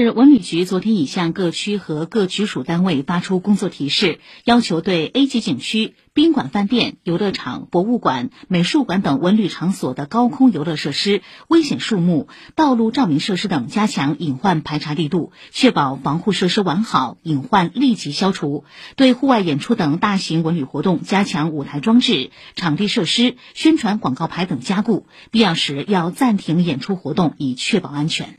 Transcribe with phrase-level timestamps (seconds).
[0.00, 18.64] 日，文旅局昨天已向各区和各局属单位发出工作提示，要求对 A 级景区、宾馆、饭店、游乐场、博物馆、美术馆等文旅场所的高空游乐设施、危险树木、道路照明设施等加强隐患排查力度，确保防护设施完好，隐患立即消除；
[18.96, 28.38] 对户外演出等大型文旅活动，加强舞台装置、场地设施、宣传广告牌等加固，必要时要暂停演出活动，以确保安全。